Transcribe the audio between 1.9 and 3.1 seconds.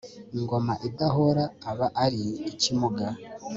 ari ikimuga